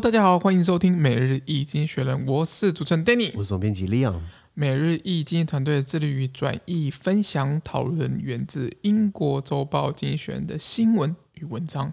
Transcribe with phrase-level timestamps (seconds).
[0.00, 4.20] 大家好，欢迎收听每日易经济学人，我是主持人 Danny，我是总编辑 Leon。
[4.54, 11.92] 每日易经济团队致力于转译、分享、讨论源自英国周报《经济学人》的新闻与文章。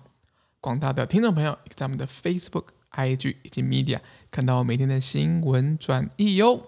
[0.62, 3.98] 广大的听众朋友，在我们的 Facebook、IG 以及 Media
[4.30, 6.62] 看到每天的新闻转译哟。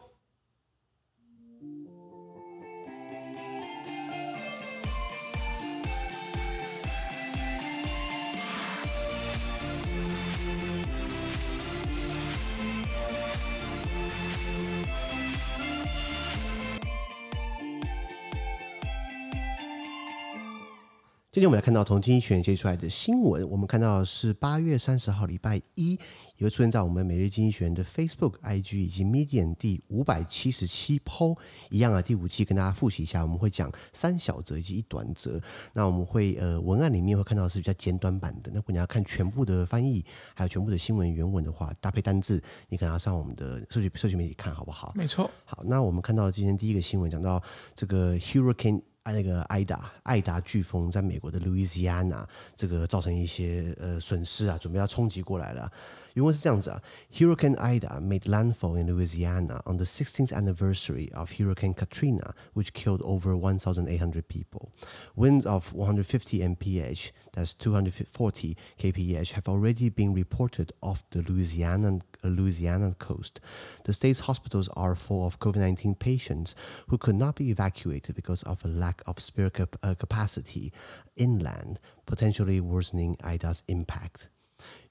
[21.37, 25.91] 今天我们来看到从经济学人接出来的新闻，我们看到的是八月三十号礼拜一，
[26.37, 31.37] 也会出现在我们每日经济学人的 Facebook、IG 以及 Medium 第五百七十七 po
[31.69, 32.01] 一样啊。
[32.01, 35.39] 第五期跟大家复习一下，我们会讲三小则以及一短则。
[35.73, 38.49] 那我们会呃文案里面会看到的是比较简短版的。
[38.51, 44.91] 那如果你要看全部的翻译，还有全部的新闻原文的话，搭配单字，你可能要上我们的社区社区媒体看好不好？
[44.95, 45.29] 没错。
[45.45, 47.39] 好，那我们看到今天第一个新闻讲到
[47.75, 48.81] 这个 Hurricane。
[49.06, 55.70] 那个艾达艾达飓风在美国的路易斯安那，这个造成一些呃损失啊，准备要冲击过来了。
[56.14, 63.34] 原文是这样子啊：Hurricane Ida made landfall in Louisiana on the 16th anniversary of Hurricane Katrina, which killed over
[63.34, 64.70] 1,800 people.
[65.16, 72.94] Winds of 150 mph, that's 240 kph, have already been reported off the Louisiana Louisiana
[72.98, 73.40] coast.
[73.84, 76.54] The state's hospitals are full of COVID-19 patients
[76.88, 79.51] who could not be evacuated because of a lack of spare
[79.83, 80.71] uh, capacity
[81.15, 84.29] inland, potentially worsening Ida's impact.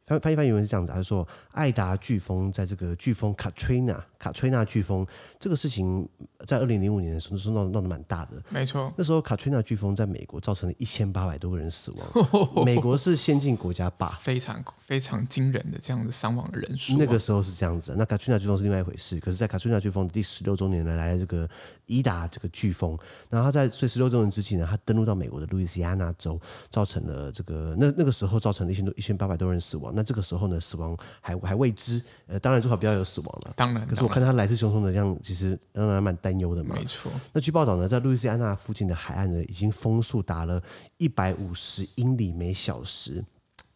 [0.07, 5.05] 翻翻译翻译原文是这样子，他说艾达飓风在这个飓风 Katrina 卡崔娜飓风
[5.39, 6.09] 这个事情
[6.47, 8.93] 在二零零五年的时候是闹闹得蛮大的，没错。
[8.97, 12.07] 那时候卡崔娜飓风在美国造成了一千八百多个人死亡，
[12.65, 14.19] 美国是先进国家吧？
[14.23, 16.97] 非常非常惊人的这样的伤亡的人数、啊。
[17.01, 19.19] 那个时候是这样子，那卡崔娜飓风是另外一回事。
[19.19, 21.49] 可是，在卡崔娜飓风的第十六周年呢，来了这个
[21.87, 22.97] 伊达这个飓风，
[23.29, 26.41] 然后他在所以十六周年之际呢，他登陆到美国的路易斯安那州，
[26.71, 29.95] 造成了这个那那个时候造成了一千多一千八百多人死亡。
[29.97, 33.85] 那这个时候呢，死亡还还未知，呃，当然最好不要有死亡了，当然。
[33.89, 36.77] 可是我看他来势汹汹的这样，其实让人蛮担忧的嘛。
[36.77, 37.11] 没错。
[37.33, 40.63] 那据报道呢，在路易斯安那附近的海岸呢，已经风速达了
[40.99, 43.25] 一百五十英里每小时。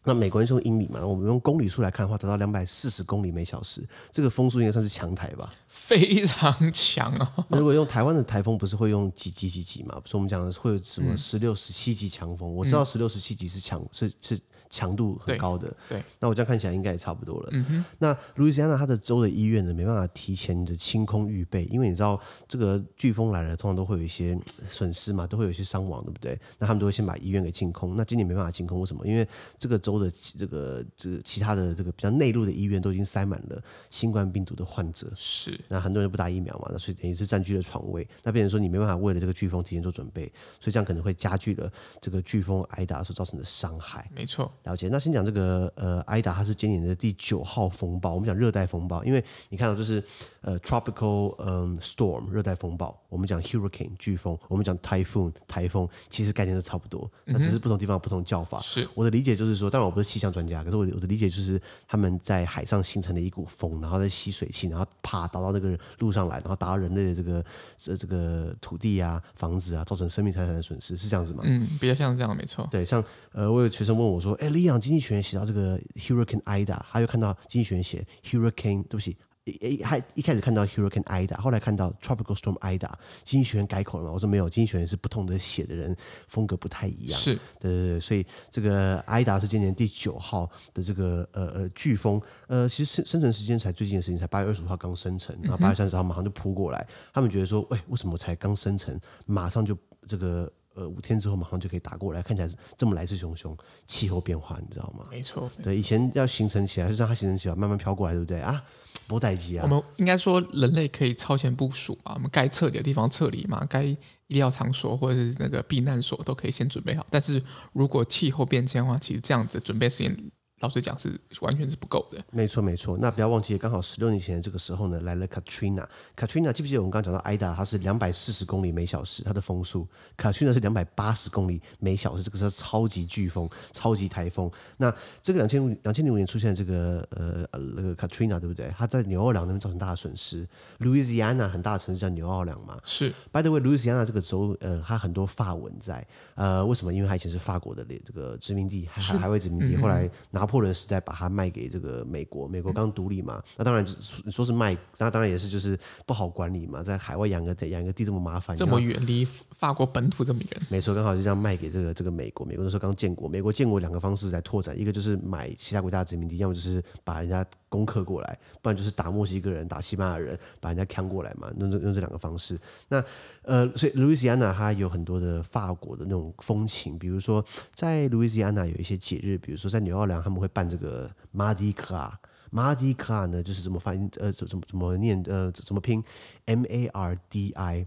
[0.02, 1.06] 那美国人是用英里嘛？
[1.06, 3.86] 我们用公里数来看的话，达到两百四十公里每小时。
[4.10, 5.52] 这个风速应该算是强台吧？
[5.68, 7.44] 非常强哦。
[7.48, 10.00] 那如果用台湾的台风，不是会用几级几级嘛？
[10.00, 12.50] 不是我们讲的会有什么十六、十七级强风？
[12.56, 14.40] 我知道十六、十七级是强，是是。
[14.70, 17.48] 强度很高的，对，对，那我这样看起来应该也差不多了。
[17.52, 26.38] 嗯哼，那路易斯安那它的州的医院呢，没办法提前的清空预备，因为你知道这个飓风来了，通常都会有一些损失嘛，都会有一些伤亡，对不对？
[26.58, 27.96] 那他们都会先把医院给清空。
[27.96, 29.04] 那今年没办法清空，为什么？
[29.04, 29.26] 因为
[29.58, 33.60] 这个州的这个这个其他的这个比较内陆的医院都已经塞满了
[33.90, 35.58] 新冠病毒的患者，是。
[35.68, 38.06] 那很多人不打疫苗嘛，那所以等于是占据了床位。
[38.22, 41.70] 那变成说你没办法为了这个飓风提前做准备，所以这样可能会加剧了
[42.00, 44.08] 这个飓风挨打所造成的伤害。
[44.14, 44.88] 没错，了解。
[44.90, 45.72] 那先讲这个。
[45.76, 48.12] 呃，艾达它是今年的第九号风暴。
[48.12, 50.02] 我们讲热带风暴，因为你看到就是
[50.42, 52.98] 呃，tropical 嗯、呃、storm 热带风暴。
[53.08, 58.60] 我们讲 hurricane 飓风，我们讲 typhoon 台风，其实概念都差不多，那只是不同地方有不同叫法。
[58.60, 67.44] 是我的理解就是说，当然我不是气象专家，可是我的我的理解就是他们在海上形成了一股风，然后在吸水性，然后啪打到那个路上来，然后打到人类的这个
[67.76, 71.42] 这这个土地啊、房子啊，造成生命财产的损失，是这样子吗？
[71.44, 72.66] 嗯，比较像这样，没错。
[72.70, 79.16] 对，像呃，我有学生问我说：“哎，李阳经济学人写到这个 Hurricane Ida，他又看到经济学人写 Hurricane，对不起，
[79.60, 82.90] 诶，还一开始看到 Hurricane Ida，后来看到 Tropical Storm Ida，
[83.24, 84.12] 经济学人改口了吗？
[84.12, 85.96] 我说没有，经济学人是不同的写的人，
[86.28, 87.18] 风格不太一样。
[87.18, 100.50] 是，对对对，所以这个 Ida 是今年第九号的这个呃呃飓风，呃，其实生生成时间才最近的事情，才八月二十五号刚生成，然后八月三十号马上就扑过来，嗯、他们觉得说，喂，为什么才刚生成，马上就这个。
[100.74, 105.04] 呃，五天之后马上就可以打过来，看起来是这么来势汹汹，气候变化，你知道吗？
[105.10, 108.64] 没错，对，以前要形成起来，就让它形成起来，慢慢飘过来，对不对啊？
[109.10, 109.64] 不待机啊！
[109.64, 113.96] 我们应该说，人类可以超前部署啊，我们该撤离的地方撤离嘛，该医
[114.28, 117.04] 疗场所或者是那个避难所都可以先准备好。
[117.10, 117.42] 但是
[117.72, 120.16] 如果气候变迁的话，其实这样子准备时间。
[120.60, 122.22] 老实讲是完全是不够的。
[122.30, 125.86] 没错没错，那不要忘记，刚好十六年前的这个时候呢，来了 Katrina。
[126.16, 129.88] Katrina 记不记得我们刚刚讲到 Ida，，它是两百四十公里每小时，它的风速。
[130.18, 134.50] Katrina 是两百八十公里每小时，这个是超级飓风、超级台风。
[134.76, 138.70] 那这个两千五两千零五年出现的这个呃那个 Katrina 对不对？
[138.76, 140.46] 它在纽奥良那边造成大的损失。
[140.80, 142.78] Louisiana 很大的城市叫纽奥良嘛。
[142.84, 143.10] 是。
[143.32, 146.06] By the way，Louisiana 这个州呃，它很多法文在。
[146.34, 146.92] 呃，为什么？
[146.92, 153.86] 因为它以前是法国的这个殖民地，还还还未殖民地，后来拿破仑时代把它卖给这个美国，美国刚独立嘛，嗯、那当然
[154.24, 159.24] 你说是卖，那当然也是就是不好管理嘛，在海外养个养个地这么麻烦，这么远离
[159.60, 172.58] 法国本土这么远，没错，刚好就这样卖给这个这个美国，美国那时候刚建国，美国建国两个方式来拓展，一个就是买其他国家的殖民地，要么就是把人家攻克过来，不然就是打墨西哥人、打西班牙人，把人家扛过来嘛，用这用这两个方式。
[172.88, 173.04] 那
[173.42, 182.18] 呃，所以路易斯安那它有很多的法国的那种风情，比如说在路易斯安那有一些节日，比如说在纽奥良他们会办这个马迪卡，
[182.50, 186.02] 马迪卡呢就是怎么翻译呃怎怎么怎么念呃怎么拼
[186.46, 187.86] ？M A R D I，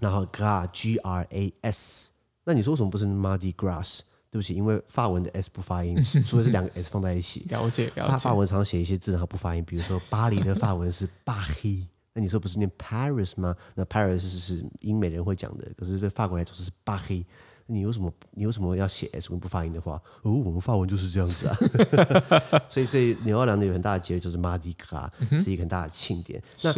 [0.00, 2.10] 然后 Gras G R A S，
[2.44, 4.00] 那你说为什么不是 muddy grass？
[4.30, 5.96] 对不起，因为法文的 S 不发音，
[6.26, 7.46] 除非是两个 S 放在一起。
[7.50, 13.54] 了解，了法文常常写一些字然后不发音，比如说巴黎的法文是巴黑， 那你说不是念 Paris 吗？
[13.76, 17.24] 那 Paris 是是英美人会讲的，可是对法国来说是巴黑。
[17.66, 19.92] 你有什么你有什么要写 S 文不发音的话？
[20.20, 21.56] 哦，我们法文就是这样子啊。
[22.68, 25.08] 所以所以纽奥良的有很大的节日就是 Mardi Gras，
[25.42, 26.42] 是一个很大的庆典。
[26.62, 26.74] 那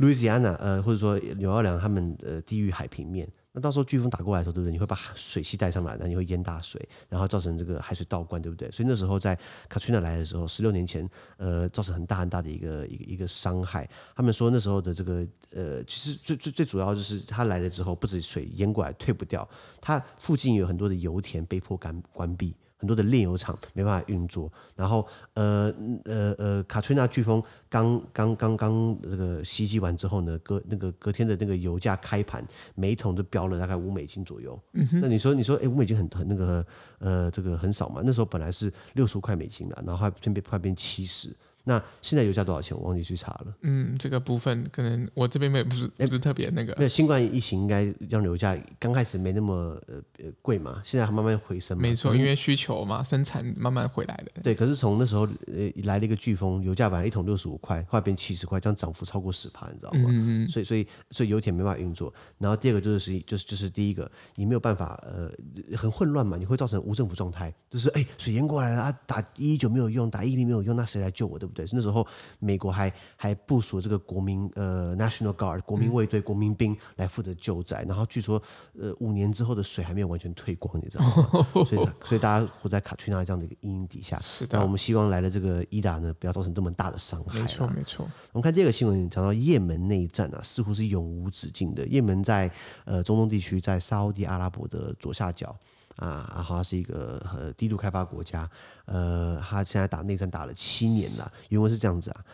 [0.00, 3.28] 路易斯安那呃或者说纽奥良他们呃地域海平面。
[3.52, 4.72] 那到时候飓风打过来的时候，对不对？
[4.72, 8.70] 你会把水汽带上来，那你会淹大水，然后造成这个海水倒灌，对不对？
[8.70, 9.36] 所以那时候在
[9.68, 11.06] Katrina 来的时候，十六年前，
[11.36, 13.90] 呃，造成很大很大的一个一个一个伤害。
[14.14, 19.46] 他们说那时候的这个呃，其实最最最主要就是它来了之后，不止水淹过来退不掉，
[19.80, 22.54] 它附近有很多的油田被迫关关闭。
[22.80, 25.72] 很多的炼油厂没办法运作，然后呃
[26.04, 32.42] 呃呃，卡崔娜飓风刚刚刚刚这个袭击完之后呢，隔那个隔天的那个油价开盘，
[32.74, 34.58] 每一桶都飙了大概五美金左右。
[34.72, 36.66] 嗯、那你说你说，哎，五美金很很那个
[36.98, 38.00] 呃这个很少嘛？
[38.02, 41.36] 那时候本来是六十五块美金了，然后还变变快变七十。
[41.64, 42.76] 那现在油价多少钱？
[42.76, 43.54] 我忘记去查了。
[43.62, 46.74] 嗯，这个部分可能我这边没不是不是特别那个。
[46.78, 51.82] 那新冠疫情应该让油价刚开始没那么呃呃贵嘛，现在还慢慢回升嘛。
[51.82, 54.42] 没错，因为需求嘛，生产慢慢回来的。
[54.42, 60.08] 对，可是从那时候呃来了一个飓风，油价本来一桶六十五块，后来变七十块，这样涨幅超过十趴，你知道吗？
[60.08, 60.48] 嗯嗯。
[60.48, 62.12] 所以所以所以油田没办法运作。
[62.38, 65.30] 然后第二个就是就是就是第一个，你没有办法呃
[65.76, 71.66] 很混乱嘛，你会造成无政府状态，就是哎水淹过来了啊，打一一九没有用，打一一零没有用，那谁来救我，对不对？
[71.72, 72.06] 那时候。
[72.38, 78.42] 美国还还部署这个国民呃 National Guard 国民卫队、国民兵来负责救灾，然后据说
[78.78, 81.46] 呃五年之后的水还没有完全退光，你知道吗？
[81.64, 84.18] 所以所以大家活在卡崔娜这样的一个阴影底下。
[84.20, 84.58] 是的。
[84.58, 87.40] 那我们希望来了这个伊达呢，不要造成这么大的伤害。
[87.40, 88.08] 没错没错。
[88.32, 91.86] 我们看第二个新闻，讲到也门内战啊，似乎是永无止境的。
[91.86, 92.50] 也门在
[92.84, 95.54] 呃中东地区，在沙乌地阿拉伯的左下角。
[95.96, 98.48] 啊，然后它是一个呃低度开发国家，
[98.86, 101.32] 呃，他现在打内战打了七年了。
[101.48, 102.24] 原文是这样子啊。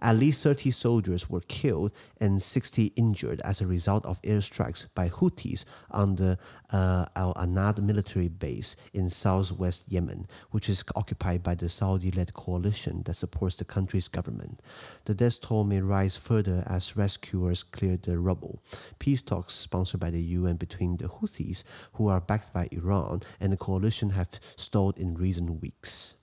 [0.00, 5.08] At least 30 soldiers were killed and 60 injured as a result of airstrikes by
[5.08, 6.38] Houthis on the
[6.70, 12.34] uh, Al Anad military base in southwest Yemen, which is occupied by the Saudi led
[12.34, 14.60] coalition that supports the country's government.
[15.04, 18.62] The death toll may rise further as rescuers clear the rubble.
[18.98, 21.64] Peace talks sponsored by the UN between the Houthis,
[21.94, 26.14] who are backed by Iran, and the coalition have stalled in recent weeks.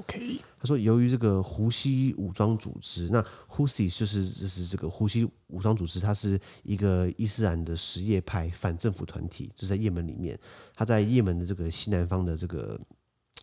[0.00, 10.38] OK，他说，由于这个胡西武装组织，那 h u s i 就是就是这个胡西武装组织，它是一个伊斯兰的什叶派反政府团体，就在也门里面，
[10.74, 12.80] 他在也门的这个西南方的这个。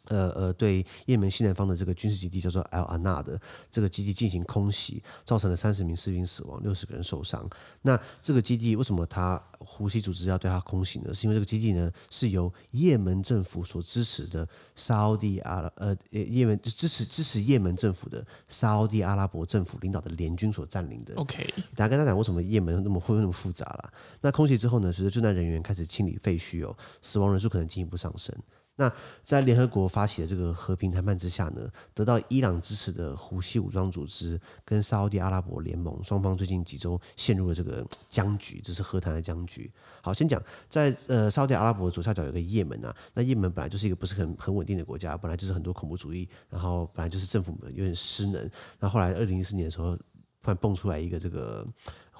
[0.08, 3.40] 呃呃，对，也门西南方的这个军事基地叫做 Al Anad 的
[3.70, 7.48] 这个基地进行空袭，造成了三十名士兵死亡，六十个人受伤。
[7.82, 11.14] 那这个基地为什么他胡西组织要对他空袭呢？
[11.14, 21.14] 是因为这个基地呢是由也门政府所支持的沙乌地阿拉呃也门支持支持也门政府的沙乌地阿拉伯政府领导的联军所占领的。
[21.16, 21.46] OK，
[21.76, 23.94] 大家跟他讲为什么也门那么会那么复杂了？
[24.22, 28.36] 那空袭之后呢，随着救难人员开始清理废墟哦，死亡人数可能进一步上升。
[28.78, 28.92] 那
[29.24, 39.72] 在联合国发起的这个和平谈判之下呢，得到伊朗支持的胡西武装组织跟沙地阿拉伯联盟双方最近几周陷入了这个僵局，这是和谈的僵局。
[40.02, 51.66] 好，先讲在呃沙地阿拉伯左下角有个也门啊，那也门本来就是一个不是很很稳定的国家，本来就是很多恐怖主义，然后本来就是政府有点失能，那后来二零一四年的时候突然蹦出来一个这个。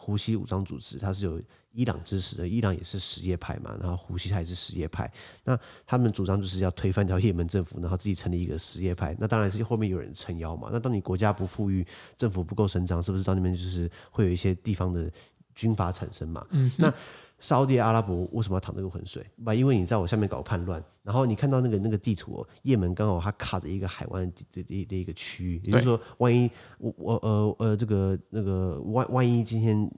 [0.08, 1.42] 胡西武装组织，它是有
[1.74, 5.12] 伊朗支持的，伊朗也是什叶派嘛，然后胡西他也是什叶派，
[5.44, 10.70] 那他们主张就是要推翻掉也门政府，然后自己成立一个什叶派，那当然是后面有人撑腰嘛。
[10.72, 11.86] 那当你国家不富裕，
[12.16, 15.12] 政府不够成长，是不是到那边就是会有一些地方的
[15.54, 16.48] 军阀产生嘛？
[16.52, 16.94] 嗯，那。
[17.40, 19.26] 沙乌地阿拉伯为什么要淌这个浑水？
[19.44, 29.90] 不，因为你在我下面搞叛乱，然后你看到那个那个地图哦，也门刚好它卡着一个海湾的的的一个区域，也就是说，万一我我呃呃这个那个万万一今天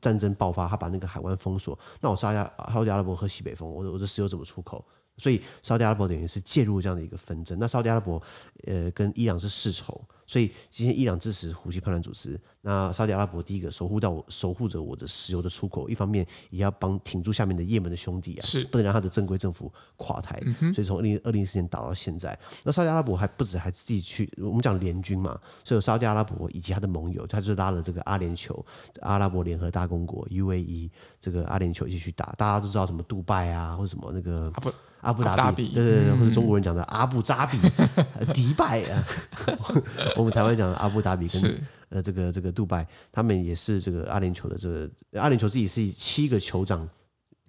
[0.00, 4.84] 战争爆发，他把那个海湾封锁，那我沙乌地阿拉伯喝西北风，我我的石油怎么出口？
[5.16, 7.56] 所以沙特阿拉伯等于是介入这样的一个纷争。
[7.60, 8.20] 那沙特阿拉伯
[8.66, 10.04] 呃跟伊朗是世仇。
[10.34, 20.42] 所以今天伊朗支持胡西叛乱组织，那沙特阿拉伯第一个守护到我守护着我的石油的出口，一方面也要帮挺住下面的也门的兄弟啊，是不能让他的正规政府垮台。
[20.60, 28.60] 嗯、所以从二零二零一四年打到现在，那沙特阿拉伯还不止还自己去，我们讲联军嘛，所以有沙特阿拉伯以及他的盟友，他就拉了这个阿联酋
[29.02, 34.52] 阿拉伯联合大公国 UAE 这个阿联酋一起去打，大家都知道什么杜拜啊，或者什么那个。
[35.04, 37.58] 阿布达比，对对对，或者中国人讲的阿布扎比、
[38.32, 39.04] 迪拜啊，
[40.16, 46.88] 我们台湾讲的阿布达比跟呃这个这个杜拜，他们也是这个阿联酋的这个阿联酋自己是以七个酋长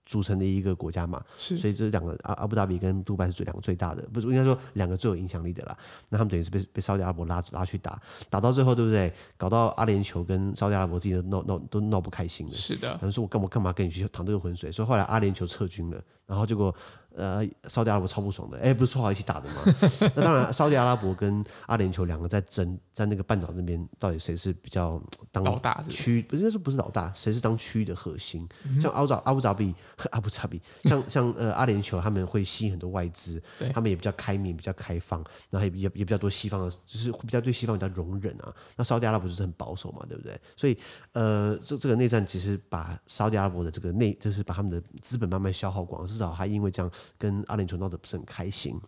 [0.05, 5.75] 组成的一个国家嘛，是，所以这两个阿阿布达比跟杜拜是最两个最大的，不是应该说两个最有影响力的啦。
[6.09, 9.11] 那他们等于是被被沙特阿拉伯拉拉去打，打到最后对不对？
[9.35, 12.53] 搞到阿联酋跟沙特阿拉伯自己都闹闹都闹不开心了。
[12.53, 14.71] 是的，他们说我干嘛干嘛跟你去淌这个浑水？
[14.71, 16.73] 所以后来阿联酋撤军了，然后结果。
[17.15, 19.63] 呃，沙特阿拉伯超不爽的，哎，不是说好一起打的吗？
[20.15, 26.21] 那当然，沙特阿拉伯跟阿联酋两个在争，在那个半岛那边，到底谁是比较当老大区？
[26.23, 28.47] 不是说不是老大，谁是当区域的核心？
[28.65, 29.73] 嗯、像阿扎 阿布扎比、
[30.11, 33.41] 阿布扎比，像像呃阿联酋，他们会吸引很多外资，
[33.73, 38.53] 他们也比较开明、比较开放，然后也比较也比较多西方的，就是比较对西方比较容忍啊。
[38.75, 40.37] 那沙特阿拉伯就是很保守嘛，对不对？
[40.57, 40.77] 所以
[41.13, 46.91] 呃，这这个内战其实把沙特阿拉伯的这个内，就是把他们的资本慢慢消耗光，至少还因为这样。
[47.17, 48.79] 跟阿联酋闹得不是很开心。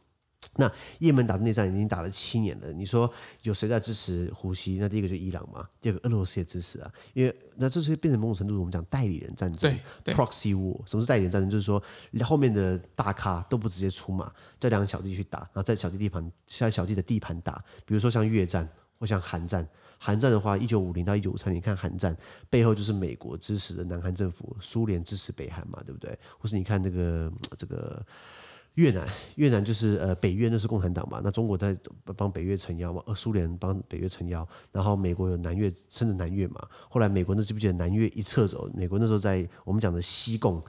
[0.60, 3.12] 那也门打的内战已经打了七年了，你说
[3.44, 4.78] 有谁在支持胡西？
[4.80, 6.92] 那第一个就伊朗嘛，第二个俄罗斯也支持啊。
[7.14, 9.72] 因为那这是变成某种程度，我们讲代理人战争
[10.06, 10.76] ，proxy war。
[10.88, 11.50] 什么是代理人战争？
[11.50, 11.82] 就是说
[12.22, 17.64] 后面的大咖都不直接出马，叫两个小弟去打，然后在小弟地盘，在小弟的地盘打。
[17.86, 19.68] 比如说像越战或像韩战。
[19.98, 22.16] 韩战的话，一九五零到一九五三年，看韩战
[22.50, 26.18] 背后就是美国支持的南韩政府，苏联支持北韩嘛，对不对？
[26.38, 28.06] 或是你看那个这个。
[28.78, 31.76] 越南，越南就是呃北越，那是共产党嘛，那中国在
[32.16, 40.64] 帮北越撑腰嘛，呃苏联帮北越撑腰，然后美国有南越撑着南越嘛，后来美国那记不记得南越一撤走，美国那时候在我们讲的西贡，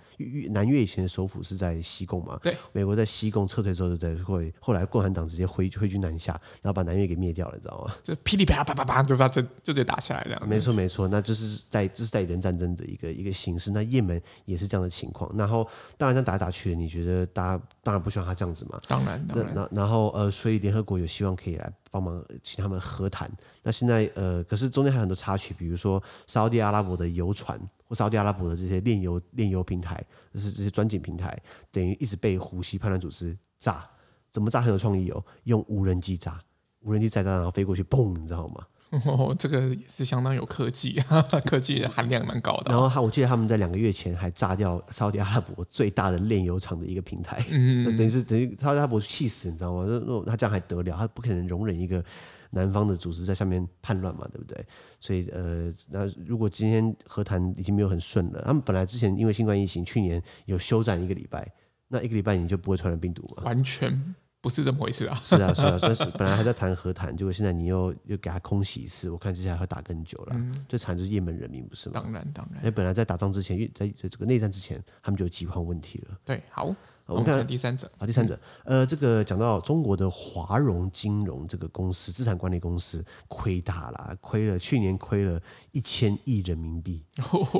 [0.50, 4.22] 南越以前的首府是在西贡嘛，对，美国在西贡撤退之后，对不对？
[4.24, 6.32] 会后来共产党直接挥挥军南下，
[6.62, 7.94] 然后把南越给灭掉了，你知道吗？
[8.02, 10.48] 就噼里啪啦啪啪啪，就把就就直接打下来这样。
[10.48, 13.70] 没错没错，那就是在这是代理人战争的一个一个形式。
[13.70, 15.62] 那也门也是这样的情况，然后
[15.98, 17.98] 当然这样打来打去的，你觉得大家当然。
[17.98, 18.80] 不希望他这样子嘛？
[18.86, 19.54] 当然，当然。
[19.54, 23.30] 然然后呃，所以联合国有希望可以来帮忙，请他们和谈。
[23.62, 31.36] 那现在呃，可是中间还有很多插曲，比如说沙特阿拉伯的油船或沙特阿拉伯的这些炼油炼油平台，就是这些钻井平台，
[31.70, 33.88] 等于一直被胡西叛乱组织炸。
[34.30, 35.24] 怎么炸很有创意哦？
[35.44, 36.38] 用无人机炸，
[36.80, 38.66] 无人机炸炸，然后飞过去，嘣，你知道吗？
[38.90, 40.92] 哦， 这个也是相当有科技，
[41.44, 42.70] 科技的含量蛮高的。
[42.70, 49.84] 然后他，我记得他们在两个月前还炸掉沙特阿拉伯最大的炼油厂的一个平台，嗯， 等于是等于沙特阿拉伯气死，你知道吗？
[50.24, 50.96] 那他这样还得了？
[50.96, 52.02] 他不可能容忍一个
[52.50, 54.64] 南方的组织在下面叛乱嘛，对不对？
[54.98, 61.46] 所以呃，那如果今天和谈已经没有很顺了，他们本来之前因为新冠疫情，去年有休战一个礼拜，
[61.88, 63.42] 那一个礼拜你就不会传染病毒吗？
[63.44, 64.14] 完全。
[64.40, 65.20] 不是这么回事啊！
[65.22, 70.32] 是啊，是啊，但是本来还在谈和谈，结果现在你又又给他空袭一次，我看接下来会打更久了。
[70.36, 72.00] 嗯、最惨就是也门人民，不是吗？
[72.02, 72.58] 当然，当然。
[72.60, 76.16] 因为本来在打仗之前，在在这个内战之前，他们就有饥荒问题了。
[76.24, 76.74] 对，好。
[77.08, 85.40] 我们看第三者啊，第三者，呃，这个讲到中国的华融金融这个公司，资产管理公司亏大了，亏了，去年亏了
[85.72, 87.02] 一千亿人民币，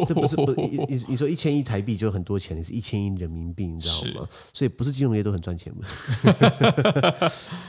[0.06, 4.28] 这不是不是你你说一千亿台币就很多钱，你是一千亿人民币，你知道吗？
[4.52, 5.86] 所以不是金融业都很赚钱吗？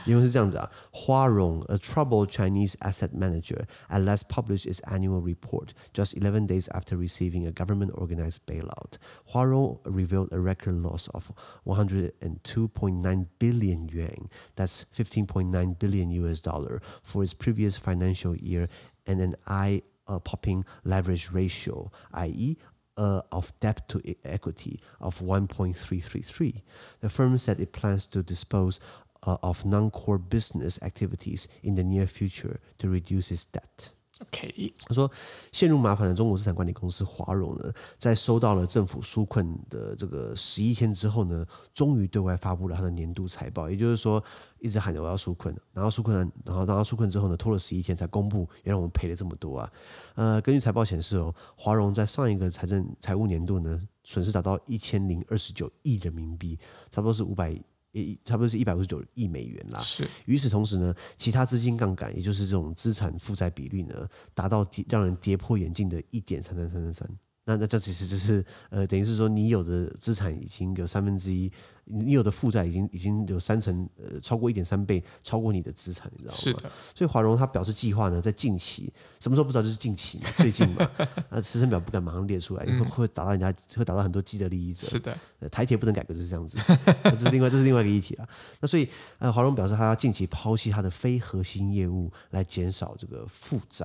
[0.04, 6.98] 因为是这样子啊，华融，a troubled Chinese asset manager, at last published its annual report just eleven days after
[6.98, 8.98] receiving a government-organized bailout.
[9.24, 11.30] 华融 revealed a record loss of
[11.70, 18.68] 102.9 billion yuan, that's 15.9 billion US dollar for its previous financial year,
[19.06, 22.56] and an eye-popping leverage ratio, i.e.,
[22.96, 26.62] uh, of debt to equity of 1.333.
[27.00, 28.78] The firm said it plans to dispose
[29.22, 33.90] uh, of non-core business activities in the near future to reduce its debt.
[34.20, 35.10] OK，他说，
[35.50, 43.70] 陷入麻烦的中国资产管理公司华融呢，在收到了政府纾困的这个十一天之后呢，终于对外发布了他的年度财报。
[43.70, 44.22] 也就是说，
[44.58, 49.72] 一直喊着我要纾困，然后纾困，然后然后纾困之后呢，拖了十一天才公布，原来我们赔了这么多啊。
[50.16, 56.58] 呃，根据财报显示哦，华融在上一个财政财务年度呢，损失达到一千零二十九亿人民币，
[56.90, 57.58] 差不多是五百。
[57.92, 59.78] 也差不多是一百五十九亿美元啦。
[59.80, 60.08] 是。
[60.26, 67.18] 与此同时呢，其他资金杠杆，也就是这种资产负债比率呢，达到让人跌破眼镜的一点三三三三三。
[67.50, 71.50] 那那这其实就是呃，等于是说你有的资产已经有三分之一。
[71.92, 76.38] 你有的负债已经已经有三成，呃，超过一点三倍，超过你的资产，你知道吗？
[76.38, 76.70] 是的。
[76.94, 80.88] 所以华融他表示计划呢，在近期什么时候不知道，就是近期嘛，最近嘛，
[81.30, 84.86] 呃，时程表不敢马上列出来，会会打到人家，会打到很多既得利益者。
[84.86, 85.18] 是的。
[85.40, 86.58] 呃，台铁不能改革就是这样子，
[87.02, 88.28] 这是另外这是另外一个议题了。
[88.60, 88.88] 那所以
[89.18, 93.84] 呃，华融表示他要近期抛弃他的非核心业务，来减少这个负债。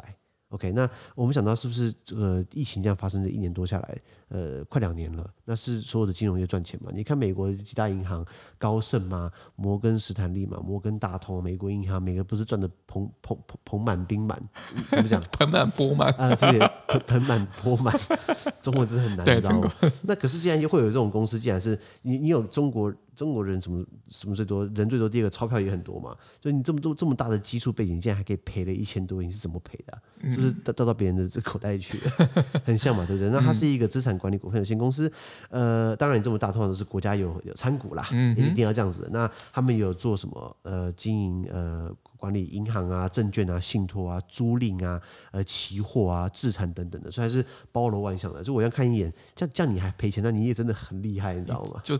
[0.55, 3.97] OK，那我们想到是不是这个疫情这样发生这一年多下来，
[4.27, 6.89] 呃，快两年了，那是所有的金融业赚钱嘛？
[6.94, 8.25] 你看美国几大银行，
[8.58, 14.41] 高盛嘛，摩根士坦利嘛，摩根大通，美国银行，每个不是赚的盆盆盆盆满钵满，
[14.89, 15.22] 怎么讲？
[15.32, 17.96] 盆满钵满啊，这些盆盆满钵满，
[18.62, 19.72] 中文真的很难，你知道吗？
[20.01, 22.94] 那可是既然就会有这种公司，既然是你，你有中国。
[23.15, 26.13] 中国人什么什么最多，人最多，第二个钞票也很多嘛。
[26.44, 30.00] 所以你这么多这么大的基础背景，你竟然还可以赔了一千多亿，你是怎么赔的、啊？
[30.29, 32.12] 是不是掉到别人的这口袋里去了？
[32.65, 33.29] 很像嘛，对不对？
[33.29, 35.12] 那它是一个资产管理股份有限公司，
[35.50, 39.10] 呃，当然你这么大，通常都是国家有有参股啦，嗯一定要这样子。
[39.12, 40.57] 那他们有做什么？
[40.63, 48.43] 呃，经营呃管理银行啊、证券啊、信托啊、租赁啊、呃期货啊、资产等等的，所以还是包罗万象的。
[48.43, 51.81] 就我要看一眼，这样这样你还赔钱，那你也真的很厉害，你知道吗？
[51.84, 51.98] 就。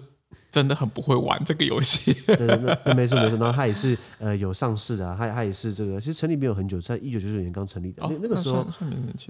[0.55, 2.13] 真的很不会玩这个游戏。
[2.25, 3.38] 对，那那没错没错。
[3.38, 8.01] 然后他也是呃有上市的、啊，他他也是这个，其实成立没有很久，在一九九九年刚成立的。
[8.07, 8.65] 那、哦、那个时候，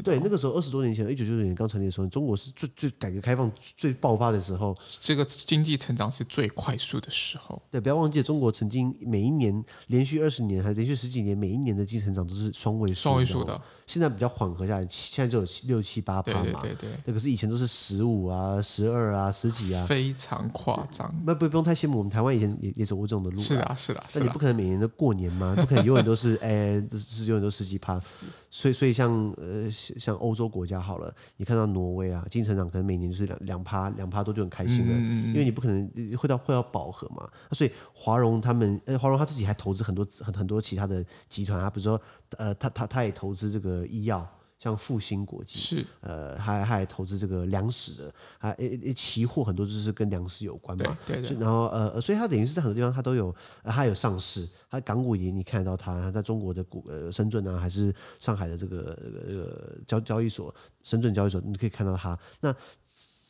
[0.04, 7.60] 对，那个时候二十多年前，一九九九年刚成立的时候，中国是最最改革开放最爆发的时候，这个经济成长是最快速的时候。
[7.72, 13.02] 对，不要忘记，中国曾经每一年连续二十年，还连续十几年，每一年的经济成长都是双位数。
[13.02, 13.60] 双位数的。
[13.88, 16.62] 现在比较缓和下来，现在只有六七八八嘛。
[16.62, 16.90] 对对对。
[17.06, 21.15] 那可是以前都是十五啊、十二啊、十几啊，非常夸张。
[21.24, 21.98] 那不不用太羡慕。
[21.98, 28.24] 我们台湾以前也也走过这种的路，是啊是啊，那你不可能每年都过年嘛，不可能永远都是 哎，是永远都十几 pass。
[28.50, 37.30] 所以所以像呃像欧洲国家好了，你看到挪威啊，经济成长可能每年就是两两趴两趴多就很开心了，因为你不可能会到会到饱和嘛。
[37.52, 42.02] 所以华融他们呃华融他自己还投资很多很很多其他的集团啊，比如说
[42.38, 44.28] 呃他他他也投资这个医药。
[44.66, 53.28] 像复兴国际是，呃，还还投资这个粮食的，还呃呃期货很多就是跟粮食有关嘛，对，对，对，所以然后呃，所以它等于是在很多地方它都有，
[53.62, 58.98] 呃、它有上市，它港股也你看得到它，它在中国的股呃深圳啊，还是上海的这个
[59.28, 60.52] 呃交交易所，
[60.84, 62.52] 深圳交易所，你可以看到它那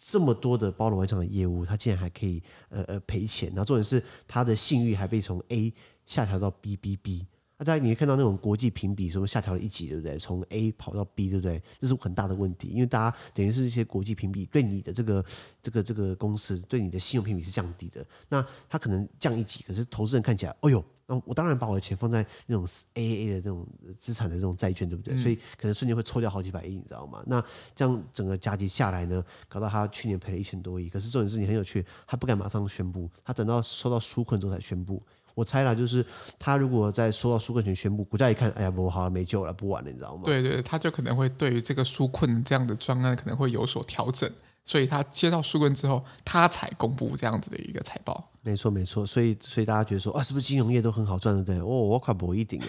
[0.06, 5.74] 这么多的包罗万象的业务，它竟然还可以呃呃赔钱，然后重点是它的信誉还被从 A
[6.06, 7.26] 下调到 BBB。
[7.58, 10.18] 那大家你会看到那种国际评比，什么下调了一级，对不对？
[10.18, 11.62] 从 A 跑到 B，对不对？
[11.80, 15.24] 这是很大的问题，因为大家等于是一些国际评比对你的这个
[15.62, 18.06] 这个这个公司对你的信用评比是降低的。
[18.28, 23.66] 那他可能降一级，可是投资人看起来，哦呦，那我当然把我的钱放在那种 AAA 的这种
[23.98, 25.16] 资产的这种债券，对不对？
[25.16, 27.24] 嗯、所以可能瞬间会抽掉好几百亿，你知道吗？
[27.26, 27.42] 那
[27.74, 30.90] 这样整个加急下来呢，搞到他去年赔了一千多亿。
[30.90, 35.02] 可是这种事情很有趣，他不敢马上宣布，他等到收到纾困之后才宣布。
[35.36, 36.04] 我猜了，就是
[36.40, 40.24] 他如果在收到纾困权宣布，股价一看，哎呀，我好像，没救了，不玩了，你知道吗？
[40.26, 44.28] 对对，他就可能会对于这个纾困这样的专案可能会有所调整，
[44.66, 48.32] 所以他接到纾困之后，他才公布这样子的一个财报。
[48.42, 51.44] 没错没错，所以所以大家觉得说啊，是不是金融业都很好赚的？
[51.44, 52.62] 对，哦，我快不一定。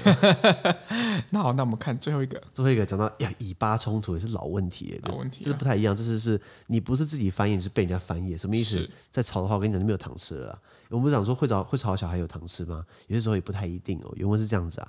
[1.31, 5.95] 那好，那我们看最后一个，最后一个讲到呀，以巴冲突也是老问题，老问题，这是不太一样。
[5.95, 8.89] 这是是你不是自己翻译，你是被人家翻译，什么意思？
[9.11, 10.59] 在吵的话，我跟你讲，就没有糖吃了。
[10.89, 12.85] 我们不是讲说会吵会吵小孩有糖吃吗？
[13.09, 14.13] 有些时候也不太一定哦。
[14.17, 14.89] 原文是这样子啊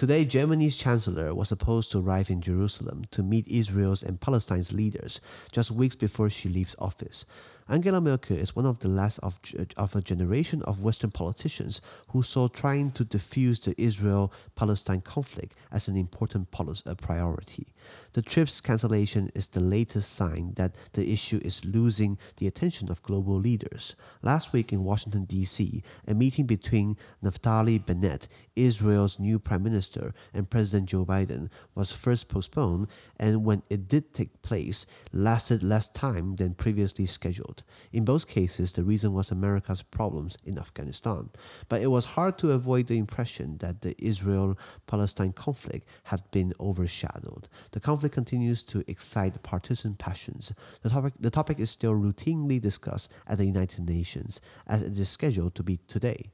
[0.00, 5.20] ：Today, Germany's chancellor was supposed to arrive in Jerusalem to meet Israel's and Palestine's leaders
[5.52, 7.26] just weeks before she leaves office.
[7.70, 9.38] Angela Merkel is one of the last of,
[9.76, 15.86] of a generation of Western politicians who saw trying to defuse the Israel-Palestine conflict as
[15.86, 17.68] an important policy, priority.
[18.14, 23.04] The trip's cancellation is the latest sign that the issue is losing the attention of
[23.04, 23.94] global leaders.
[24.20, 28.26] Last week in Washington, D.C., a meeting between Naftali Bennett,
[28.64, 34.12] Israel's new prime minister, and President Joe Biden was first postponed, and when it did
[34.12, 37.62] take place, lasted less time than previously scheduled.
[37.92, 41.30] In both cases, the reason was America's problems in Afghanistan.
[41.68, 46.52] But it was hard to avoid the impression that the Israel Palestine conflict had been
[46.60, 47.48] overshadowed.
[47.72, 50.52] The conflict continues to excite partisan passions.
[50.82, 55.08] The topic, the topic is still routinely discussed at the United Nations, as it is
[55.08, 56.32] scheduled to be today.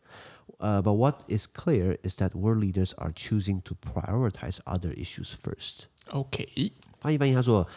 [0.59, 5.31] Uh, but what is clear is that world leaders are choosing to prioritize other issues
[5.31, 5.87] first.
[6.11, 6.73] Okay.
[7.01, 7.69] 翻译翻译，他说。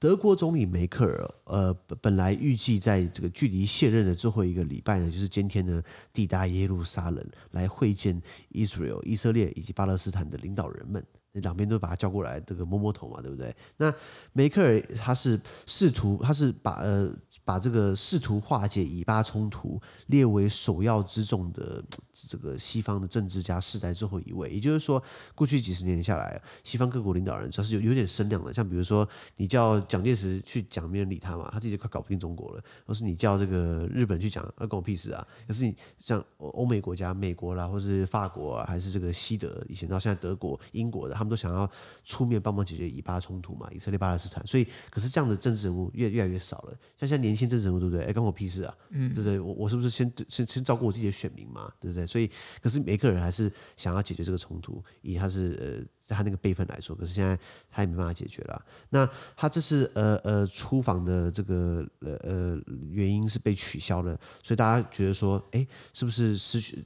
[0.00, 11.04] 德国总理梅克尔，呃，本来预计在这个距离卸任的最后一个礼拜呢，就是今天呢，抵达耶路撒冷来会见 Israel 以色列以及巴勒斯坦的领导人们。
[11.40, 13.54] 两边都把他叫过来，这个摸摸头嘛，对不对？
[13.76, 13.92] 那
[14.32, 17.10] 梅克尔他是试图，他是把呃
[17.44, 24.50] 把这个试图化解以巴冲突列为首要之重的这个西方的政治家世代最后一位。
[24.50, 25.02] 也就是说，
[25.34, 35.26] 过去几十年下来，西方各国领导人主要是有有点声量的，像比如说你叫蒋介石去讲，没人理他嘛，他自己就快搞不定中国了；或是你叫这个日本去讲，那关我屁事啊！
[35.46, 41.70] 可是你像欧美国家，美国啦，或是法国啊，还是这个西德，以前到现在德国、英国的，他们都想要
[42.04, 44.46] 出面帮忙解决以巴冲突嘛，以色列、巴勒斯坦。
[44.46, 46.72] 所以，可是这样的政治人物越越来越少了。
[46.96, 48.04] 像现在年轻政治人物，对不对？
[48.04, 48.74] 哎，关我屁事啊！
[48.90, 49.38] 嗯，对不对？
[49.38, 51.70] 我我是不是先先先照顾我自己的选民嘛？
[51.80, 52.06] 对不对？
[52.06, 52.30] 所以，
[52.62, 57.38] 可是每个人还是想要解决这个冲突，以他是呃他那个辈分来说，可是现在
[57.70, 58.64] 他也没办法解决了。
[58.90, 62.60] 那他这次呃呃出访的这个呃呃
[62.90, 66.82] 原因是被取消了，所以大家觉得说，哎，是不是失去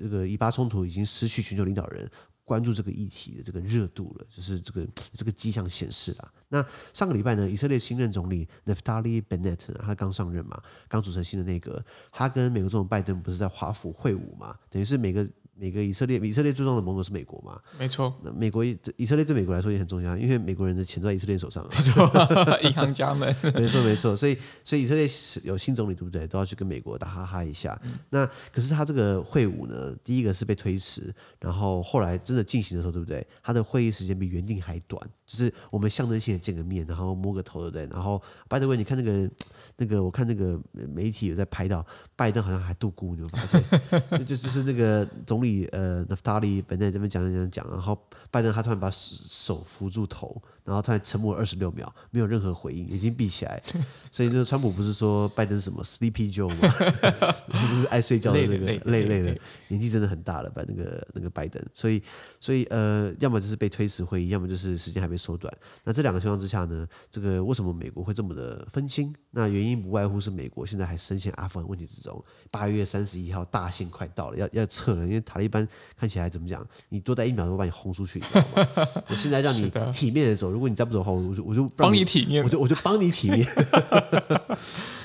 [0.00, 2.10] 这个以巴冲突已经失去全球领导人
[2.46, 4.26] 关注这个议题的这个热度了？
[4.34, 6.32] 就是这个这个迹象显示了。
[6.48, 14.56] 那上个礼拜呢，以色列新任总理 Naftali Bennett 他刚上任嘛，刚组成新的内阁，他跟美国总统拜登不是在华府会晤嘛？
[14.70, 15.28] 等于是每个。
[15.58, 17.60] 每个以色列，以色列最重要的盟友是美国嘛？
[17.78, 18.14] 没错。
[18.22, 21.66] 那美国以色列对美国来说也很重要，因为美国人的钱都在以色列手上。
[21.70, 22.10] 没错，
[22.62, 23.34] 银行家们。
[23.54, 24.16] 没错，没错。
[24.16, 25.08] 所以，所以以色列
[25.44, 26.26] 有新总理，对不对？
[26.26, 27.78] 都要去跟美国打哈哈一下。
[27.84, 33.26] 嗯、那可是他这个会晤呢，第一个是被推迟，然后后来真的进行的时候，对不对？
[33.42, 37.86] 他的会议时间比原定还短，就是我们象征性的见个面，然后摸个头，对不对？
[37.90, 39.30] 然后，by the way，你看那个
[39.76, 43.62] 那个，我看那个媒体有在拍到拜登好像还度孤，你有发现？
[44.26, 46.04] 就就是那个总理呃。
[46.22, 47.96] 大利本在这边讲讲讲，然后
[48.30, 53.62] 拜登他突然把手扶住头，然后突然沉默了二十六秒，没有任何回应，眼睛闭起来。
[54.10, 56.68] 所以那个川普不是说拜登什么 Sleepy Joe 吗？
[57.54, 59.40] 是不是爱睡觉的那个累累累的？
[59.68, 60.64] 年纪真的很大了吧？
[60.66, 62.02] 那个那个拜登，所以
[62.40, 65.52] 所以呃，要么就是被推迟会议，要么就是时间还没缩短。
[65.84, 69.14] 那这两个情况之下呢，这个为什么美国会这么的分心？
[69.32, 72.24] 那原因不外乎是美国现在还深陷阿富汗问题之中。
[72.50, 75.66] 八月三十一号大限快到了，要要撤了，因为塔利班
[75.98, 76.26] 看起来。
[76.28, 76.66] 怎么讲？
[76.88, 78.86] 你多待一秒，我把你轰出去，你知道吗？
[79.08, 83.46] 我现在让你体面的走，如果你再不走的话，我就我就帮你体面，我就我就帮你体面。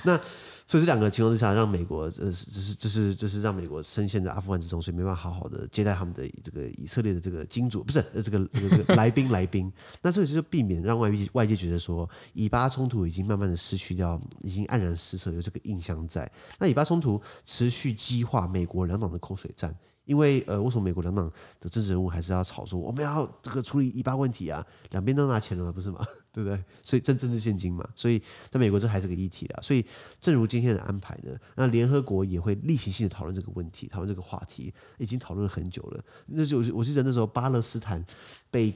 [0.03, 0.19] 那
[0.67, 9.71] 所以这两个情况之下，让美国呃，就是就是就是让美国深陷在阿富汗之中，所以没办法好好的接待他们的这个以色列的这个金主，不是这个这个来宾 来宾。
[10.01, 16.29] 那这个就是避免让外界外界觉得说，以巴冲突已经慢慢的失去掉，已经黯然失色，有这个印象在。
[16.57, 19.75] 那以巴冲突持续激化美国两党的口水战。
[20.05, 24.65] 因为呃，为什么美国两党的政治人物还是要吵说我们要这个处理一巴问题啊？
[24.89, 26.05] 两边都拿钱了嘛，不是吗？
[26.33, 26.63] 对不对？
[26.81, 27.87] 所以政政治现金嘛。
[27.95, 29.61] 所以在美国这还是个议题啊。
[29.61, 29.85] 所以
[30.19, 36.03] 正如今天的安排呢，那联合国也会例行性的讨论这个问题，讨论这个话题，已经讨论了很久了。
[36.25, 38.03] 那就我记得那时候巴勒斯坦
[38.49, 38.73] 被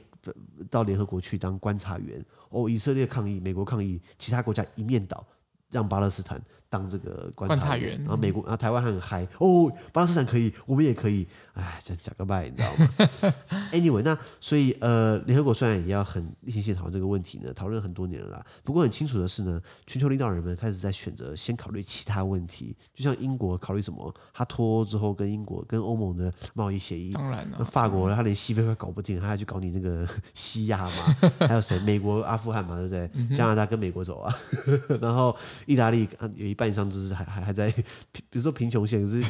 [0.70, 5.26] 到联合国去当观察员，哦，以色列抗议，美国抗议，其他国家一面倒，
[5.70, 6.40] 让巴勒斯坦。
[6.68, 13.32] 当这个观察员，然后美国，然后台湾还很嗨哦，巴勒斯坦可以，我们也可以，哎，讲讲个拜，你知道吗？
[13.72, 18.46] Anyway，那所以呃，联合国虽然也要很例行性讨论这个问题呢，讨论很多年了啦。
[18.62, 31.16] 不过很清楚的是呢，全球领导人们开始在选择先考虑其他问题，就像英国考虑什么，他脱欧之后跟英国跟欧盟的贸易协议，当然了，那法国他连西非都搞不定，他还去搞你那个西亚嘛？
[31.48, 31.78] 还有谁？
[31.80, 33.36] 美国阿富汗嘛，对不对？
[33.36, 34.34] 加拿大跟美国走啊，
[35.00, 36.65] 然后意大利有一半。
[36.72, 37.70] 上就是还还还在，
[38.12, 39.22] 比如说贫穷线，可是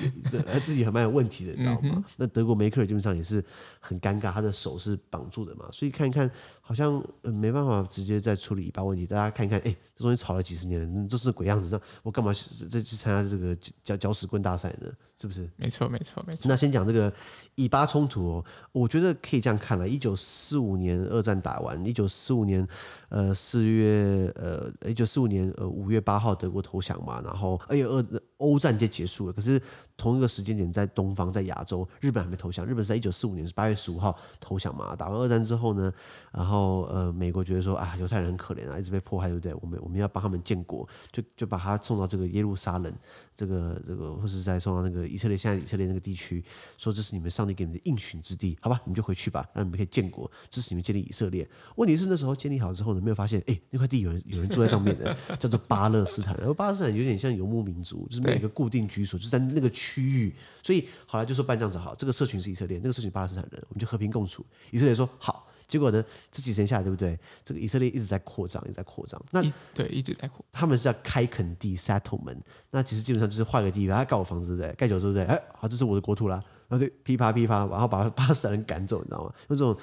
[0.61, 2.05] 自己还蛮有问题的，你知道吗？
[2.17, 3.45] 那德国梅克尔基本上也是
[3.81, 6.31] 很尴尬，他的手是绑住的嘛，所以看一看。
[6.69, 12.33] 好像没办法直接再处理以巴问题，大家看一看，哎，这东西吵了几十年了，都是鬼样子，那我干嘛
[12.69, 14.91] 再去参加这个搅搅屎棍大赛呢？
[15.17, 15.49] 是不是？
[15.57, 16.43] 没错，没错，没错。
[16.49, 17.11] 那先讲这个
[17.55, 19.89] 以巴冲突哦，我觉得可以这样看了。
[19.89, 22.67] 一九四五年二战打完，一九四五年
[23.11, 28.05] 呃四月呃一九四五年呃五月八号德国投降嘛，然后哎呀二
[28.39, 29.33] 欧战就结束了。
[29.33, 29.61] 可是
[29.97, 34.95] 同一个时间点在东方，在亚洲，日本还没投降，日本是在一九四五年是八月十五号投降嘛。
[34.97, 35.93] 打完二战之后呢，
[36.33, 36.87] 然后。
[36.87, 39.53] 呃，美国觉得说啊，犹太人很可怜啊，一直被迫害，对不对？
[39.61, 42.93] 我们我们要帮他们建国，就就把他送到这个耶路撒冷，
[43.37, 46.45] 这个这个，或是再送到那个以色列，现在以色列那个地区，
[46.79, 48.81] 说这是你们上帝给你们的应许之地，好吧？
[48.85, 51.47] 你们就回去吧，让你们可以建国，支持你们建立以色列。
[51.75, 56.37] 问题是那时候建立好之后呢，没有发现，哎，那块地有人有人住在上面的， 叫做巴勒斯坦。
[56.39, 60.35] 然后巴勒斯坦有点像游牧民族，就是没有一个固定居所，就是在那个区域。
[60.63, 64.45] 所以后来就说办这样子好，这个社群是以色列，那个社群巴勒斯坦人，我们就和平共处。
[64.71, 65.49] 以色列说好。
[65.69, 66.05] 结果呢？
[66.31, 67.19] 这几年下来，对不对？
[67.45, 69.21] 这个以色列一直在扩张，一直在扩张。
[69.33, 69.43] 那
[69.75, 70.45] 对，一直在扩。
[70.53, 72.39] 他们是要开垦地 settlement，
[72.71, 74.77] 那其实基本上就是换个地方，他盖我房子，对不对？
[74.77, 75.37] 盖久之后，对不对？
[75.37, 76.41] 哎，好，这是我的国土啦。
[76.69, 79.33] 然后就噼啪噼啪，然后把巴勒斯坦人赶走，你知道吗？
[79.49, 79.77] 那种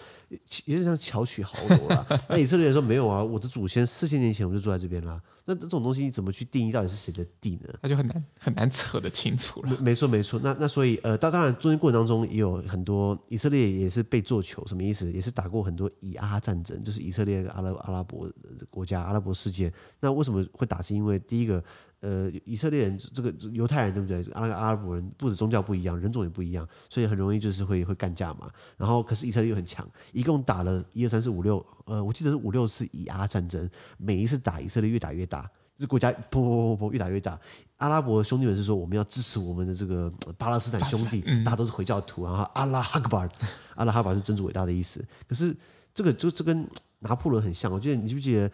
[0.65, 2.05] 有点像巧取豪夺了。
[2.29, 5.21] 那以色列人说没有啊，我的祖先四千年前我就住在这边了。
[5.45, 7.73] 那这种东西你怎么去定义到底是谁的地呢？
[7.81, 9.77] 那就很难很难扯得清楚了。
[9.79, 15.11] 没错没错，那那所以呃，当当然中间过程当中也有很多以色列也是被做球，什么意思？
[15.11, 18.29] 也是打过很多以阿战争，就是以色列阿拉阿拉伯
[18.69, 19.71] 国家阿拉伯世界。
[19.99, 20.81] 那为什么会打？
[20.81, 21.63] 是因为第一个。
[22.03, 24.21] 呃，以色列人这个犹太人对不对？
[24.33, 28.51] 阿拉阿拉伯人不止宗教不一样，人种也不一样，所以很容易就是会会干架嘛。
[28.75, 37.39] 然后，可是以色列又很强，一共打了一二三四五六，呃，我记得是五六次以阿战争，每一次打以色列越打越大，这国家砰砰砰砰越打越大。
[37.77, 43.29] 阿拉伯兄弟们是说我们要支持我们的这个巴勒斯坦兄弟，大家都是回教徒，然后阿拉哈克巴尔，
[43.75, 45.01] 阿拉哈巴尔是真主伟大的意思。
[45.25, 45.55] 可是
[45.93, 48.51] 这个就这跟拿破仑很像，我觉得你记不记得？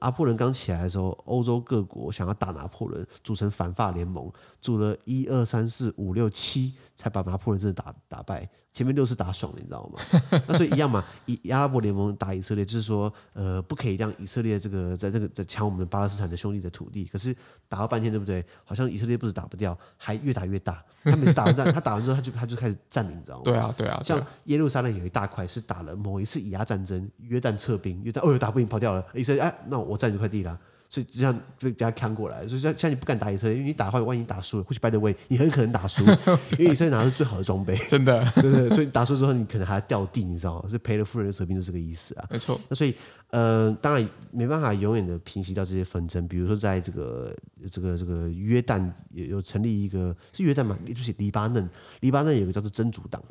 [0.00, 8.50] 拿破仑刚起来的时候，欧洲各国想要打拿破仑，组成反法联盟，组了一二三四五六七，才把拿破仑真的打打败。
[8.76, 9.98] 前面六次打爽了，你知道吗？
[10.46, 17.06] 那所以一样嘛，以阿拉伯联盟打以色列，就是说，呃，不可以让以色列这个在这个在抢我们巴勒斯坦的兄弟的土地。
[17.06, 17.34] 可是
[17.70, 18.44] 打了半天，对不对？
[18.64, 20.84] 好像以色列不止打不掉，还越打越大。
[21.04, 23.44] 他每次打完战，他打完之后，他就他就开始占领，你知道吗？
[23.44, 23.98] 对啊，对啊。
[24.04, 30.60] 像耶路撒冷有一大块是打了某一次以阿战争，约旦撤兵，约旦哦哟打不赢跑掉了，以色列哎，那我占这块地了。
[30.88, 36.04] 所以就像被被他扛过来，所以像像你不敢打以色列，因为你打的话，万一打输了，或许 by the way，你很可能打输，
[36.58, 38.70] 因为以色列拿的是最好的装备， 真的， 对不对？
[38.70, 40.68] 所以打输之后，你可能还要掉地，你知道吗？
[40.68, 42.26] 所以赔了夫人又折兵，就是这个意思啊。
[42.30, 42.60] 没错。
[42.68, 42.94] 那所以
[43.30, 47.36] 呃，当然没办法永远的平息掉这些纷争，比如说在这个
[47.70, 50.78] 这个这个约旦有有成立一个是约旦嘛？
[50.84, 51.68] 对不起，黎巴嫩，
[52.00, 53.22] 黎巴嫩有个叫做真主党。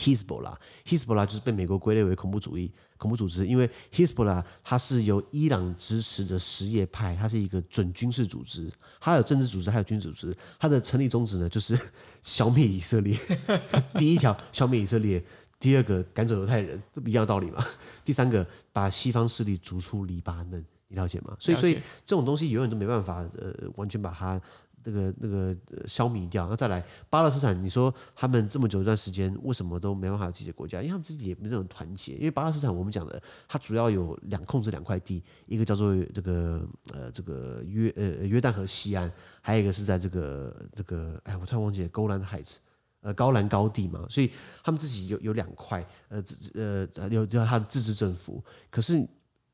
[0.00, 10.34] Hezbollah，Hezbollah 就是被美国归类为恐怖主义恐怖组织，因为 Hezbollah 它是由伊朗支持的什叶派，它是一个准军事组织，它有政治组织，还有军事组织。
[10.58, 11.78] 它的成立宗旨呢，就是
[12.22, 13.14] 消灭以色列。
[13.98, 15.20] 第一条，消灭以色列；
[15.58, 17.62] 第二个，赶走犹太人，这不一样的道理嘛。
[18.02, 21.36] 第三个，把西方势力逐出黎巴嫩，你了解吗？
[21.38, 21.74] 所以，所以
[22.06, 24.40] 这种东西永远都没办法呃完全把它。
[24.84, 30.78] 那个那个消弭掉，那再来巴勒斯坦，你说他们这么久一段时间，为什么都没办法有自己的国家？
[30.78, 32.14] 因为他们自己也没这种团结。
[32.14, 42.56] 因为巴勒斯坦，我们讲的，它主要有两控制两块地，一个叫做这个呃这个约呃约旦河西岸，还有一个是在这个这个哎，我突然忘记了，Golan Heights，
[43.02, 44.30] 呃高兰高地嘛，所以
[44.62, 49.06] 他们自己有有两块，呃自呃有有他的自治政府，可是。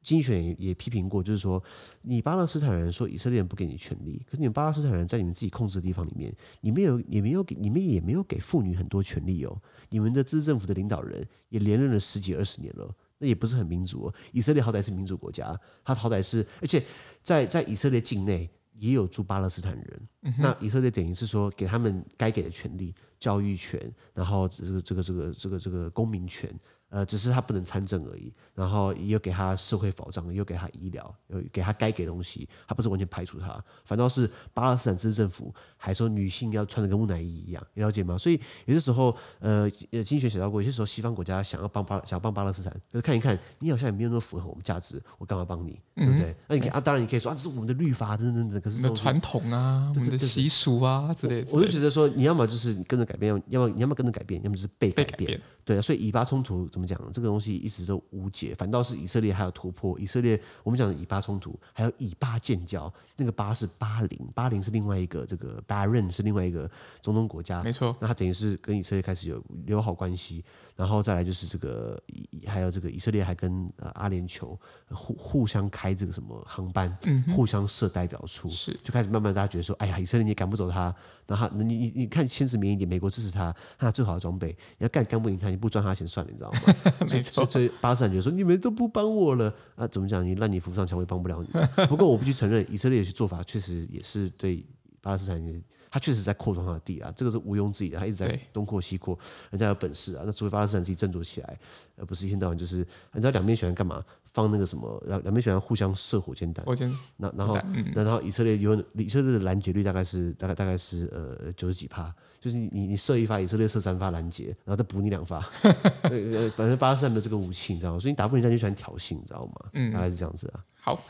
[0.07, 1.61] 经济学也也批评过，就是说，
[2.03, 9.61] 你巴勒斯坦人说以色列人不给你权利，可是你们巴勒斯坦人在你们自己控制的地方里面，你们有也没有给你们也没有给妇女很多权利哦。
[9.91, 12.89] 你们的自治政府的领导人也连任了十几二十年了，
[13.19, 14.15] 那也不是很民主哦。
[14.31, 16.81] 以色列好歹是民主国家，他好歹是，而且
[17.21, 26.49] 在在以色列境内也有住巴勒斯坦人，嗯、那以色列等于是说给他们该给的权利，教育权，然后这个这个这个这个这个公民权。
[26.97, 38.17] 呃，只是他不能参政而已，然后又给他社会保障，又给他医疗，又给他该给的东西，他不是完全排除他，反倒是巴勒斯坦自治政府还说女性要穿的跟木乃伊一样，你了解吗？
[38.17, 46.31] 所以有些时候，呃，呃，经济学写到过，有些时候西方国家想要帮巴想要帮巴勒斯坦，可是看一看，你好像也没有那么符合我们价值，我干嘛帮你，对不对？
[46.31, 51.53] 嗯、那你可以啊，当然你可以说啊，这是我们的律法，等等等，可是传统啊，我们的习俗啊之类的。
[51.53, 55.17] 我就觉得说，你要么就是跟着改变，要么你要么跟着改变，要么就是被改变。
[55.17, 56.97] 改变对啊，所以以巴冲突怎么讲？
[57.13, 59.99] 这个东西一直都无解，反倒是以色列还有突破。
[59.99, 66.71] 以色列我们讲的以巴冲突，还有以巴建交，那个巴是巴林，巴林是另外一个这个 Bahrain 是另外一个
[67.03, 67.97] 中东国家，没错。
[68.01, 70.45] 那他等于是跟以色列开始有友好关系，
[70.77, 72.01] 然后再来就是这个
[72.47, 74.57] 还有这个以色列还跟呃阿联酋
[74.91, 80.95] 互互相开这个什么航班，嗯，互相设代表处，是就开始慢慢大家觉得说，哎呀，以色列你也赶不走他，
[81.27, 85.56] 然后你你你看千字明一点，美国支持他，他最好的装备，你要干干不赢他。
[85.57, 86.61] 不赚他钱算了，你知道吗？
[87.11, 89.87] 没错，所以巴勒斯坦就说你们都不帮我了啊？
[89.89, 90.25] 怎么讲？
[90.27, 91.49] 你烂泥扶不上墙，我也帮不了你。
[91.87, 94.65] 不过我必须承认，以色列有些做法确实也是对
[95.01, 97.99] 巴勒斯坦人，他确实在扩张他的地啊，这个是毋庸置疑的。
[97.99, 99.19] 他一直在东扩西扩，
[99.51, 100.25] 人家有本事啊。
[100.27, 101.59] 那除非巴勒斯坦自己振作起来，
[101.97, 102.79] 而不是一天到晚就是，
[103.13, 104.05] 你知道两边喜欢干嘛？
[104.37, 106.63] 放那个什么，两两边喜欢互相射火箭弹。
[106.67, 112.15] 火箭，那然后，嗯、然后以色列有以色列的拦截率大概是大概大概是呃九十几趴。
[112.39, 115.39] 就是你你射一发，以色列射三发拦截，然后再补你两发。
[116.05, 117.99] 呃，反正巴勒斯坦没有这个武器，你知道吗？
[117.99, 119.71] 所以你打不赢，人家就喜欢挑衅，你知道吗？
[119.73, 120.61] 嗯，大概是这样子啊。
[120.79, 121.03] 好，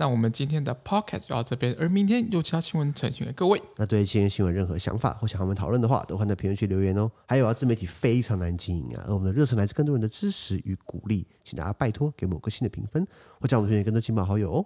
[0.00, 3.60] 那我们今天的 podcast 就到这边，而明天有其他新闻呈现给各位。
[3.76, 7.12] 那对今天新闻任何想法或想和我们讨论的话，都欢迎在评论区留言哦。
[7.28, 13.06] 还有啊，自媒体非常难经营啊，而我们的热忱来自更多人的支持与鼓励，请大家拜托给某个新的评分，
[13.38, 14.64] 或将我们推荐更多亲朋好友哦。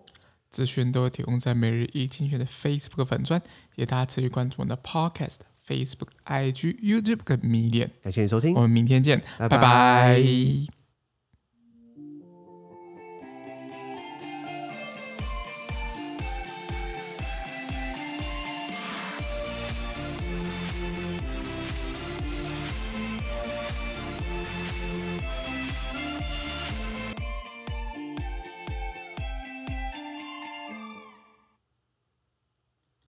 [0.53, 3.43] 资讯都会提供在每日一精选的 Facebook 粉专，
[3.75, 5.39] 也大家持续关注我们的 podcast。
[5.67, 7.89] Facebook、IG、YouTube 跟 Medium。
[8.05, 10.84] 感谢你收听，我们明天见，拜拜拜拜